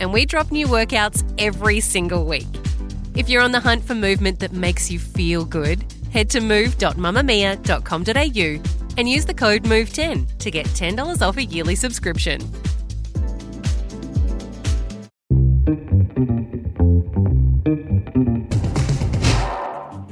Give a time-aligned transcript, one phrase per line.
[0.00, 2.48] and we drop new workouts every single week.
[3.14, 8.62] If you're on the hunt for movement that makes you feel good, head to move.mamamia.com.au
[8.98, 12.40] and use the code MOVE10 to get $10 off a yearly subscription.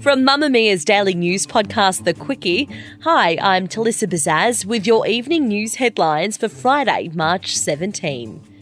[0.00, 2.70] From Mamamia's daily news podcast, The Quicky,
[3.02, 8.55] hi, I'm Talissa Bazaz with your evening news headlines for Friday, March 17.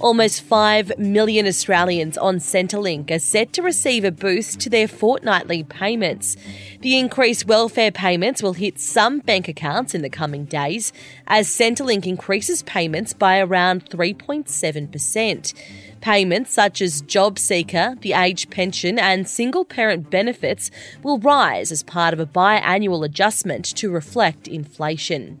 [0.00, 5.62] Almost 5 million Australians on Centrelink are set to receive a boost to their fortnightly
[5.62, 6.36] payments.
[6.80, 10.92] The increased welfare payments will hit some bank accounts in the coming days
[11.28, 15.54] as Centrelink increases payments by around 3.7%.
[16.00, 20.70] Payments such as job seeker, the age pension, and single parent benefits
[21.04, 25.38] will rise as part of a biannual adjustment to reflect inflation.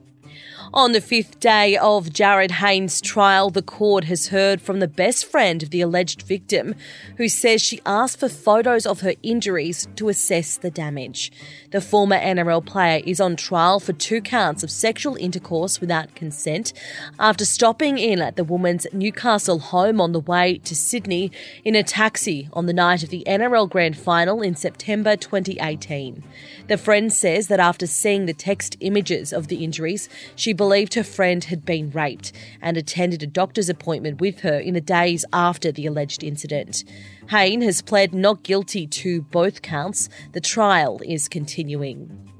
[0.74, 5.26] On the fifth day of Jarryd Hayne's trial, the court has heard from the best
[5.26, 6.74] friend of the alleged victim,
[7.18, 11.30] who says she asked for photos of her injuries to assess the damage.
[11.72, 16.72] The former NRL player is on trial for two counts of sexual intercourse without consent
[17.18, 21.30] after stopping in at the woman's Newcastle home on the way to Sydney
[21.64, 26.22] in a taxi on the night of the NRL Grand Final in September 2018.
[26.68, 31.02] The friend says that after seeing the text images of the injuries, she believed her
[31.02, 35.72] friend had been raped and attended a doctor's appointment with her in the days after
[35.72, 36.84] the alleged incident.
[37.30, 40.08] Hayne has pled not guilty to both counts.
[40.30, 42.30] The trial is continuing.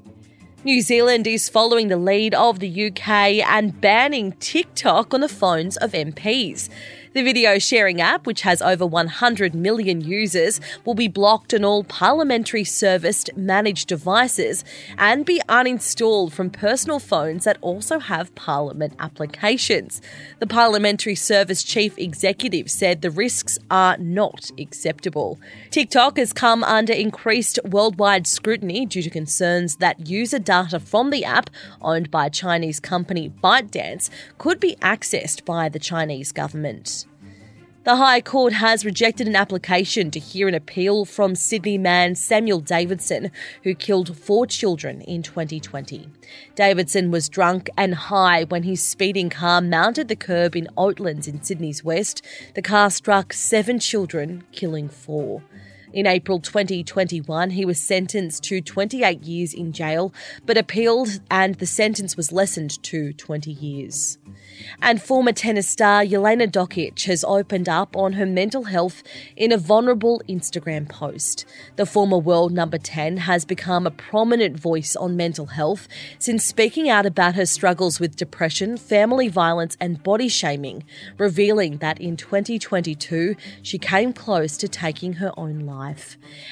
[0.63, 3.09] New Zealand is following the lead of the UK
[3.45, 6.69] and banning TikTok on the phones of MPs.
[7.13, 11.83] The video sharing app, which has over 100 million users, will be blocked on all
[11.83, 14.65] parliamentary serviced managed devices
[14.97, 20.01] and be uninstalled from personal phones that also have parliament applications.
[20.39, 25.39] The parliamentary service chief executive said the risks are not acceptable.
[25.69, 31.25] TikTok has come under increased worldwide scrutiny due to concerns that user data from the
[31.25, 34.09] app, owned by Chinese company ByteDance,
[34.39, 37.02] could be accessed by the Chinese government.
[37.83, 42.61] The High Court has rejected an application to hear an appeal from Sydney man Samuel
[42.61, 43.29] Davidson,
[43.63, 46.07] who killed four children in 2020.
[46.55, 51.43] Davidson was drunk and high when his speeding car mounted the curb in Oatlands in
[51.43, 52.21] Sydney's west.
[52.55, 55.43] The car struck seven children, killing four.
[55.93, 60.11] In April 2021, he was sentenced to 28 years in jail,
[60.43, 64.17] but appealed and the sentence was lessened to 20 years.
[64.81, 69.03] And former tennis star Jelena Dokic has opened up on her mental health
[69.35, 71.45] in a vulnerable Instagram post.
[71.75, 75.87] The former world number 10 has become a prominent voice on mental health
[76.17, 80.85] since speaking out about her struggles with depression, family violence, and body shaming,
[81.19, 85.82] revealing that in 2022 she came close to taking her own life.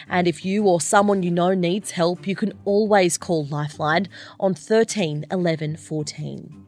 [0.10, 4.08] And if you or someone you know needs help, you can always call Lifeline
[4.40, 6.62] on 13 11 14.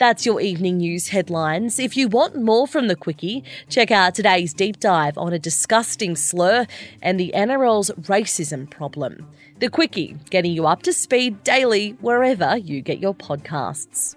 [0.00, 1.78] That's your evening news headlines.
[1.78, 6.16] If you want more from the Quicky, check out today's deep dive on a disgusting
[6.16, 6.66] slur
[7.02, 9.28] and the NRL's racism problem.
[9.58, 14.16] The Quicky, getting you up to speed daily wherever you get your podcasts.